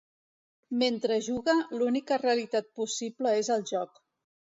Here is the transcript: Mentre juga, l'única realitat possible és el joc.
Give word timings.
Mentre 0.83 1.17
juga, 1.25 1.53
l'única 1.81 2.17
realitat 2.21 2.71
possible 2.81 3.35
és 3.43 3.51
el 3.57 3.67
joc. 3.73 4.01